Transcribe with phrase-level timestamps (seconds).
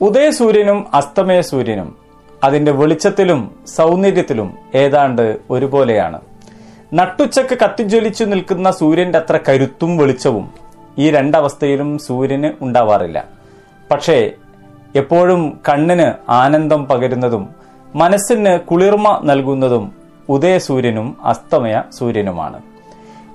[0.00, 1.96] ഉദയസൂര്യനും അസ്തമയ സൂര്യനും
[2.44, 6.20] അതിന്റെ വെളിച്ചത്തിലും സൗന്ദര്യത്തിലും ഏതാണ്ട് ഒരുപോലെയാണ്.
[6.94, 10.50] നട്ടുച്ചക്ക് കത്തിജ്വലിച്ചു നിൽക്കുന്ന സൂര്യന്റെ അത്ര കരുത്തും വെളിച്ചവും
[10.98, 13.24] ഈ രണ്ടവസ്ഥയിലും സൂര്യന് ഉണ്ടാവാറില്ല.
[13.90, 14.30] പക്ഷേ
[14.94, 17.48] എപ്പോഴും കണ്ണിന് ആനന്ദം പകരുന്നതും
[17.94, 19.92] മനസ്സിന് കുളിർമ നൽകുന്നതും
[20.28, 22.62] ഉദയസൂര്യനും അസ്തമയ സൂര്യനുമാണ്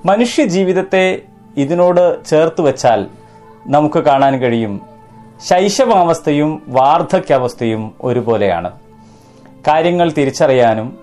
[0.06, 1.22] മനുഷ്യ ജീവിതത്തെ
[1.56, 3.06] ഇതിനോട് ചേർത്ത് വെച്ചാൽ
[3.66, 4.91] നമുക്ക് കാണാൻ കഴിയും
[5.48, 8.70] ശൈശവാവസ്ഥയും വാർദ്ധക്യാവസ്ഥയും ഒരുപോലെയാണ്.
[9.68, 10.98] കാര്യങ്ങൾ തിരിച്ചറിയാനും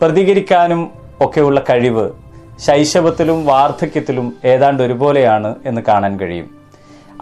[0.00, 0.90] പ്രതികരിക്കാനും
[1.20, 2.10] ഒക്കെയുള്ള കഴിവ്
[2.58, 6.50] ശൈശവത്തിലും വാർദ്ധക്യത്തിലും ഏതാണ്ട് ഒരുപോലെയാണ് എന്ന് കാണാൻ കഴിയും.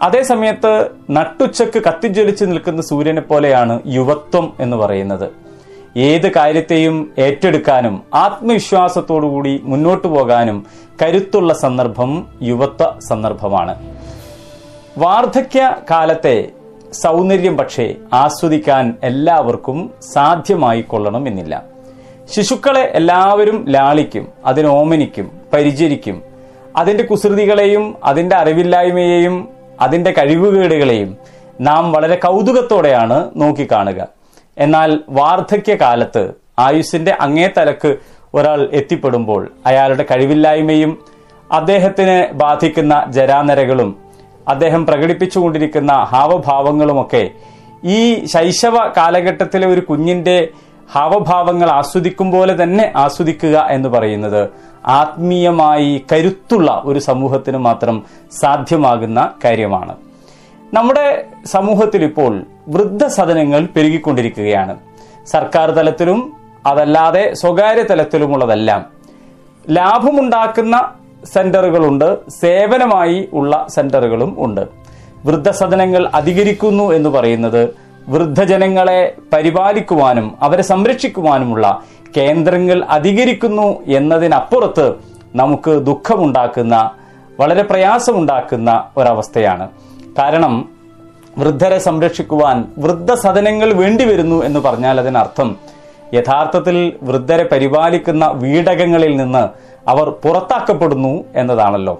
[0.01, 5.29] അതേസമയത്ത് നട്ടുച്ചക്ക് കത്തിജ്വലിച്ച് നിൽക്കുന്ന സൂര്യനെ പോലെയാണ് യുവത്വം എന്ന് പറയുന്നത്.
[5.97, 10.65] ഏത് കാര്യത്തെയും ഏറ്റെടുക്കാനും ആത്മവിശ്വാസത്തോടുകൂടി മുന്നോട്ടു പോകാനും
[11.01, 13.75] കരുത്തുള്ള സന്ദർഭം യുവത്വ സന്ദർഭമാണ്.
[14.97, 16.51] വാർദ്ധക്യ കാലത്തെ
[16.93, 21.63] സൗന്ദര്യം പക്ഷേ ആസ്വദിക്കാൻ എല്ലാവർക്കും സാധ്യമായി കൊള്ളണം എന്നില്ല.
[22.35, 26.21] ശിശുക്കളെ എല്ലാവരും ലാളിക്കും അതിനോമനിക്കും പരിചരിക്കും.
[26.77, 29.49] അതിന്റെ കുസൃതികളെയും അതിന്റെ അറിവില്ലായ്മയെയും
[29.81, 31.17] അതിന്റെ കഴിവുകേടുകളെയും
[31.61, 34.07] നാം വളരെ കൗതുകത്തോടെയാണ് നോക്കിക്കാണുക.
[34.57, 37.97] എന്നാൽ വാർദ്ധക്യ കാലത്ത് ആയുസിന്റെ അങ്ങേ തലക്ക്
[38.33, 40.99] ഒരാൾ എത്തിപ്പെടുമ്പോൾ അയാളുടെ കഴിവില്ലായ്മയും
[41.51, 44.08] അദ്ദേഹത്തിന് ബാധിക്കുന്ന ജരാനരകളും
[44.49, 47.29] അദ്ദേഹം പ്രകടിപ്പിച്ചുകൊണ്ടിരിക്കുന്ന ഹാവഭാവങ്ങളുമൊക്കെ
[47.83, 50.47] ഈ ശൈശവ കാലഘട്ടത്തിലെ ഒരു കുഞ്ഞിന്റെ
[50.91, 54.49] ഹാവഭാവങ്ങൾ ആസ്വദിക്കും പോലെ തന്നെ ആസ്വദിക്കുക എന്ന് പറയുന്നത്
[54.85, 59.95] ആത്മീയമായി കരുത്തുള്ള ഒരു സമൂഹത്തിന് മാത്രം സാധ്യമാകുന്ന കാര്യമാണ്.
[60.73, 64.77] നമ്മുടെ സമൂഹത്തിൽ ഇപ്പോൾ വൃദ്ധസദനങ്ങൾ പെരുകിക്കൊണ്ടിരിക്കുകയാണ്.
[65.27, 66.33] സർക്കാർ തലത്തിലും
[66.65, 68.85] അതല്ലാതെ സ്വകാര്യ തലത്തിലുമുള്ളതെല്ലാം.
[69.69, 70.93] ലാഭമുണ്ടാക്കുന്ന
[71.25, 72.29] സെന്ററുകളുണ്ട്.
[72.29, 74.67] സേവനമായി ഉള്ള സെന്ററുകളും ഉണ്ട്.
[75.25, 77.69] വൃദ്ധസദനങ്ങൾ അധികരിക്കുന്നു എന്ന് പറയുന്നത്
[78.09, 81.83] വൃദ്ധജനങ്ങളെ പരിപാലിക്കുവാനും അവരെ സംരക്ഷിക്കുവാനുമുള്ള
[82.17, 84.93] കേന്ദ്രങ്ങൾ അധികരിക്കുന്നു എന്നതിനപ്പുറത്ത്
[85.35, 86.91] നമുക്ക് ദുഃഖമുണ്ടാക്കുന്ന
[87.39, 89.69] വളരെ പ്രയാസമുണ്ടാക്കുന്ന ഒരവസ്ഥയാണ്.
[90.19, 90.69] കാരണം
[91.37, 95.57] വൃദ്ധരെ സംരക്ഷിക്കുവാൻ വൃദ്ധസദനങ്ങൾ വേണ്ടിവരുന്നു എന്ന് പറഞ്ഞാൽ അതിനർത്ഥം
[96.13, 99.43] യഥാർത്ഥത്തിൽ വൃദ്ധരെ പരിപാലിക്കുന്ന വീടകങ്ങളിൽ നിന്ന്
[99.89, 101.95] അവർ പുറത്താക്കപ്പെടുന്നു എന്നതാണല്ലോ.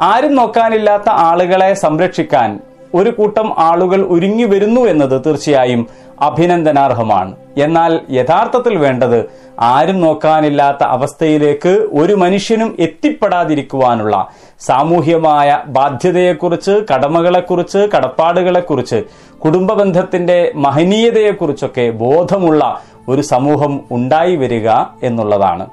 [0.00, 2.60] ആരും നോക്കാനില്ലാത്ത ആളുകളെ സംരക്ഷിക്കാൻ
[2.94, 5.86] ഒരു കൂട്ടം ആളുകൾ ഒരുങ്ങി വരുന്നു എന്നത് തീർച്ചയായും
[6.20, 7.36] അഭിനന്ദനാർഹമാണ്.
[7.56, 9.30] എന്നാൽ യഥാർത്ഥത്തിൽ വേണ്ടത്
[9.60, 14.28] ആരും നോക്കാനില്ലാത്ത അവസ്ഥയിലേക്ക് ഒരു മനുഷ്യനും എത്തിപ്പെടാതിരിക്കുവാനുള്ള
[14.60, 19.04] സാമൂഹ്യമായ ബാധ്യതയെക്കുറിച്ച് കടമകളെക്കുറിച്ച് കടപ്പാടുകളെക്കുറിച്ച്
[19.44, 24.70] കുടുംബ ബന്ധത്തിന്റെ മഹനീയതയെക്കുറിച്ചൊക്കെ ബോധമുള്ള ഒരു സമൂഹം ഉണ്ടായി വരിക
[25.02, 25.66] എന്നുള്ളതാണ്.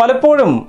[0.00, 0.68] പലപ്പോഴും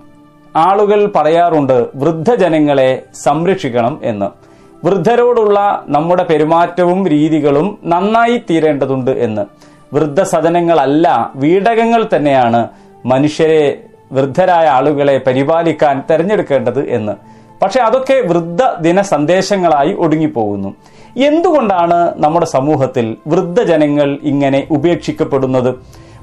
[0.56, 4.53] ആളുകൾ പറയാറുണ്ട് വൃദ്ധജനങ്ങളെ സംരക്ഷിക്കണം എന്ന്.
[4.84, 9.46] വൃദ്ധരോടുള്ള നമ്മുടെ പെരുമാറ്റവും രീതികളും നന്നായി തീരേണ്ടതുണ്ട് എന്ന്.
[9.96, 12.68] വൃദ്ധസദനങ്ങളല്ല വീടകങ്ങൾ തന്നെയാണ്
[13.06, 13.80] മനുഷ്യരെ
[14.12, 17.12] വൃദ്ധരായ ആളുകളെ പരിപാലിക്കാൻ തെരഞ്ഞെടുക്കേണ്ടത് എന്ന്.
[17.62, 20.76] പക്ഷെ അതൊക്കെ വൃദ്ധ ദിന സന്ദേശങ്ങളായി ഒടുങ്ങിപ്പോകുന്നു.
[21.18, 25.76] എന്തുകൊണ്ടാണ് നമ്മുടെ സമൂഹത്തിൽ വൃദ്ധജനങ്ങൾ ഇങ്ങനെ ഉപേക്ഷിക്കപ്പെടുന്നത്?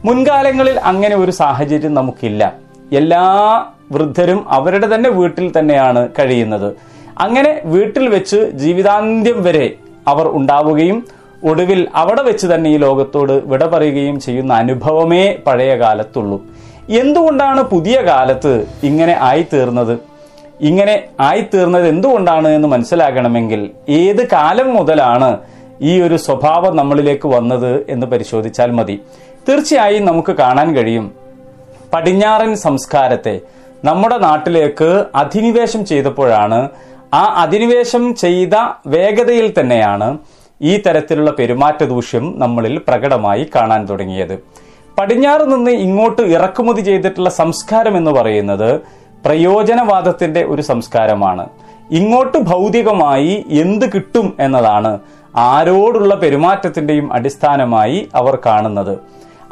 [0.04, 2.53] മുൻകാലങ്ങളിൽ അങ്ങനെ ഒരു സാഹചര്യം നമുക്കില്ല.
[2.92, 6.72] എല്ലാ വൃദ്ധരും അവരുടെ തന്നെ വീട്ടിൽ തന്നെയാണ് കഴിയുന്നത്.
[7.20, 9.66] അങ്ങനെ വീട്ടിൽ വെച്ച് ജീവിതാന്ത്യം വരെ
[10.08, 10.98] അവർ ഉണ്ടാവുകയും
[11.44, 16.38] ഒടുവിൽ അവിടെ വെച്ച് തന്നെ ഈ ലോകത്തോട് വിട പറയുകയും ചെയ്യുന്ന അനുഭവമേ പഴയ കാലത്തുള്ളൂ.
[16.91, 19.98] എന്തുകൊണ്ടാണ് പുതിയ കാലത്ത് ഇങ്ങനെ ആയിത്തീർന്നത്?
[20.60, 25.38] ഇങ്ങനെ ആയിത്തീർന്നത് എന്തുകൊണ്ടാണ് എന്ന് മനസ്സിലാകണമെങ്കിൽ ഏത് കാലം മുതലാണ്
[25.80, 29.00] ഈ ഒരു സ്വഭാവം നമ്മളിലേക്ക് വന്നത് എന്ന് പരിശോധിച്ചാൽ മതി.
[29.48, 31.06] തീർച്ചയായും നമുക്ക് കാണാൻ കഴിയും.
[31.92, 33.41] പടിഞ്ഞാറൻ സംസ്കാരത്തെ
[33.84, 36.69] നമ്മുടെ നാട്ടിലേക്ക് അധിനിവേശം ചെയ്തപ്പോഴാണ്
[37.15, 38.50] ആ അധിനിവേശം ചെയ്ത
[38.87, 40.19] വേഗതയിൽ തന്നെയാണ്
[40.62, 44.44] ഈ തരത്തിലുള്ള പെരുമാറ്റ ദൂഷ്യം നമ്മളിൽ പ്രകടമായി കാണാൻ തുടങ്ങിയത്.
[44.98, 48.81] പടിഞ്ഞാറ് നിന്ന് ഇങ്ങോട്ട് ഇറക്കുമതി ചെയ്തിട്ടുള്ള സംസ്കാരം എന്ന് പറയുന്നത്
[49.25, 51.48] പ്രയോജനവാദത്തിന്റെ ഒരു സംസ്കാരമാണ്.
[51.91, 54.98] ഇങ്ങോട്ട് ഭൗതികമായി എന്ത് കിട്ടും എന്നതാണ്
[55.36, 58.98] ആരോടുള്ള പെരുമാറ്റത്തിന്റെയും അടിസ്ഥാനമായി അവർ കാണുന്നത്.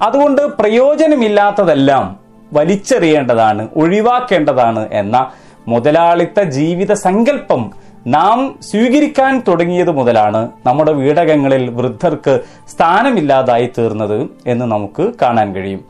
[0.01, 2.17] അതുകൊണ്ട് പ്രയോജനമില്ലാത്തതെല്ലാം
[2.53, 5.31] വലിച്ചെറിയേണ്ടതാണ് ഒഴിവാക്കേണ്ടതാണ് എന്ന
[5.69, 7.71] മുതലാളിത്ത ജീവിത സങ്കല്പം
[8.07, 15.85] നാം സ്വീകരിക്കാൻ തുടങ്ങിയത് മുതലാണ് നമ്മുടെ വീടകങ്ങളിൽ വൃദ്ധർക്ക് സ്ഥാനമില്ലാതായി തീർന്നത് എന്ന് നമുക്ക് കാണാൻ കഴിയും.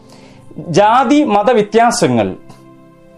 [0.59, 2.35] ജാതി മതവ്യത്യാസങ്ങൾ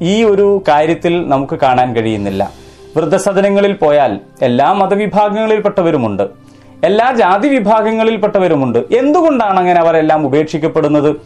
[0.01, 2.51] ഈ ഒരു കാര്യത്തിൽ നമുക്ക് കാണാൻ കഴിയുന്നില്ല.
[2.97, 6.23] വൃദ്ധസദനങ്ങളിൽ പോയാൽ എല്ലാ മതവിഭാഗങ്ങളിൽപ്പെട്ടവരുമുണ്ട്.
[6.85, 8.79] എല്ലാ ജാതി വിഭാഗങ്ങളിൽപ്പെട്ടവരുമുണ്ട്.
[8.79, 11.17] എന്തുകൊണ്ടാണ് അങ്ങനെ അവരെല്ലാം ഉപേക്ഷിക്കപ്പെടുന്നത്?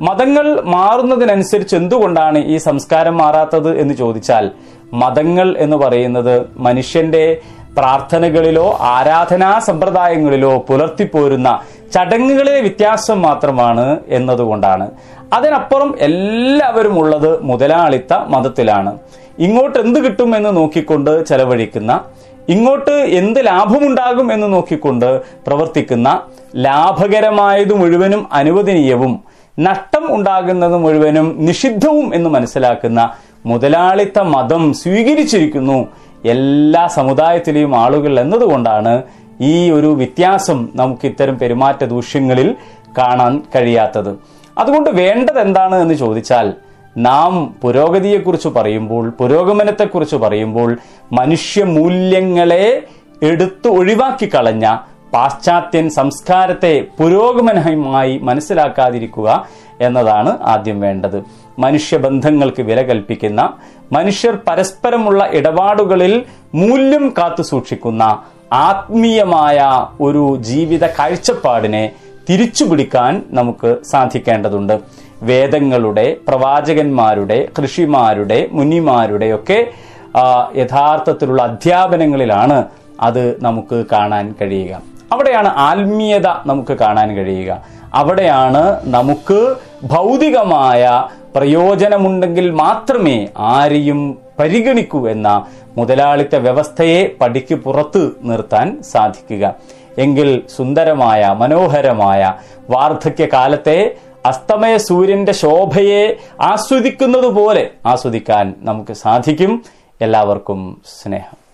[0.00, 4.50] മതങ്ങൾ മാറുന്നതിനനുസരിച്ച് എന്തുകൊണ്ടാണ് ഈ സംസ്കാരം മാറാത്തത് എന്ന് ചോദിച്ചാൽ
[4.92, 7.40] മതങ്ങൾ എന്ന് പറയുന്നത് മനുഷ്യന്റെ
[7.76, 11.60] പ്രാർത്ഥനകളിലോ ആരാധനാ സമ്പ്രദായങ്ങളിലോ പുലർത്തിപ്പോരുന്ന
[11.94, 14.90] ചടങ്ങുകളിലെ വ്യത്യാസം മാത്രമാണ് എന്നതുകൊണ്ടാണ്.
[15.32, 18.98] അതിനപ്പുറം എല്ലാവരും ഉള്ളത് മുതലാളിത്ത മതത്തിലാണ്.
[19.38, 22.00] ഇങ്ങോട്ട് എന്ത് കിട്ടും എന്ന് നോക്കിക്കൊണ്ട് ചെലവഴിക്കുന്ന
[22.48, 26.20] ഇങ്ങോട്ട് എന്ത് ലാഭമുണ്ടാകും എന്ന് നോക്കിക്കൊണ്ട് പ്രവർത്തിക്കുന്ന
[26.56, 29.24] ലാഭകരമായത് മുഴുവനും അനുവദനീയവും
[29.60, 33.10] നഷ്ടം ഉണ്ടാകുന്നത് മുഴുവനും നിഷിദ്ധവും എന്ന് മനസ്സിലാക്കുന്ന
[33.46, 35.86] മുതലാളിത്ത മതം സ്വീകരിച്ചിരിക്കുന്നു
[36.24, 39.02] എല്ലാ സമുദായത്തിലെയും ആളുകൾ എന്നതുകൊണ്ടാണ്
[39.40, 42.56] ഈ ഒരു വ്യത്യാസം നമുക്ക് ഇത്തരം പെരുമാറ്റ ദൂഷ്യങ്ങളിൽ
[42.98, 44.18] കാണാൻ കഴിയാത്തത്.
[44.58, 46.54] അതുകൊണ്ട് വേണ്ടത് എന്താണ് എന്ന് ചോദിച്ചാൽ
[46.96, 50.78] നാം പുരോഗതിയെക്കുറിച്ച് പറയുമ്പോൾ പുരോഗമനത്തെക്കുറിച്ച് പറയുമ്പോൾ
[51.12, 52.82] മനുഷ്യ മൂല്യങ്ങളെ
[53.22, 54.76] എടുത്തു ഒഴിവാക്കി കളഞ്ഞ
[55.14, 59.44] പാശ്ചാത്യൻ സംസ്കാരത്തെ പുരോഗമനമായി മനസ്സിലാക്കാതിരിക്കുക
[59.80, 61.47] എന്നതാണ് ആദ്യം വേണ്ടത്.
[61.58, 63.52] മനുഷ്യബന്ധങ്ങൾക്ക് വില കൽപ്പിക്കുന്ന
[63.92, 66.24] മനുഷ്യർ പരസ്പരമുള്ള ഇടപാടുകളിൽ
[66.54, 68.22] മൂല്യം കാത്തു സൂക്ഷിക്കുന്ന
[68.52, 71.92] ആത്മീയമായ ഒരു ജീവിത കാഴ്ചപ്പാടിനെ
[72.30, 74.80] തിരിച്ചുപിടിക്കാൻ നമുക്ക് സാധിക്കേണ്ടതുണ്ട്.
[75.22, 79.66] വേദങ്ങളുടെ പ്രവാചകന്മാരുടെ കൃഷിമാരുടെ മുനിമാരുടെ ഒക്കെ
[80.56, 82.64] യഥാർത്ഥത്തിലുള്ള അധ്യാപനങ്ങളിലാണ്
[83.00, 84.80] അത് നമുക്ക് കാണാൻ കഴിയുക.
[85.12, 87.62] അവിടെയാണ് ആത്മീയത നമുക്ക് കാണാൻ കഴിയുക.
[87.94, 91.04] അവിടെയാണ് നമുക്ക് ഭൗതികമായ
[91.36, 95.46] പ്രയോജനമുണ്ടെങ്കിൽ മാത്രമേ ആരെയും പരിഗണിക്കൂ എന്ന
[95.76, 99.54] മുതലാളിത്ത വ്യവസ്ഥയെ പടിക്ക് പുറത്ത് നിർത്താൻ സാധിക്കുക.
[99.98, 102.34] എങ്കിൽ സുന്ദരമായ മനോഹരമായ
[102.70, 103.94] വാർദ്ധക്യകാലത്തെ
[104.26, 109.64] അസ്തമയ സൂര്യന്റെ ശോഭയെ ആസ്വദിക്കുന്നത് പോലെ ആസ്വദിക്കാൻ നമുക്ക് സാധിക്കും.
[110.00, 111.47] എല്ലാവർക്കും സ്നേഹം.